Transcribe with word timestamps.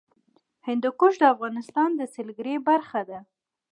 هندوکش 0.67 1.13
د 1.19 1.23
افغانستان 1.33 1.89
د 1.95 2.01
سیلګرۍ 2.13 2.55
برخه 2.69 3.01
ده. 3.09 3.19